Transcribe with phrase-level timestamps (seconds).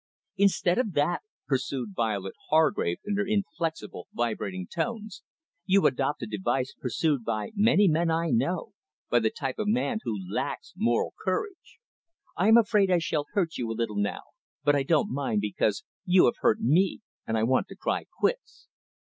[0.35, 5.21] "Instead of that," pursued Violet Hargrave in her inflexible, vibrating tones,
[5.67, 8.73] "you adopt a device pursued by many men I know,
[9.11, 11.77] by the type of man who lacks moral courage.
[12.35, 14.23] I am afraid I shall hurt you a little now,
[14.63, 18.69] but I don't mind because you have hurt me, and I want to cry quits.